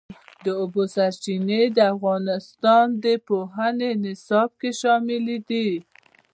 د 0.45 0.47
اوبو 0.61 0.83
سرچینې 0.95 1.61
د 1.77 1.79
افغانستان 1.93 2.85
د 3.03 3.05
پوهنې 3.27 3.91
نصاب 4.03 4.49
کې 4.59 4.69
شامل 4.81 5.25
دي. 5.49 5.69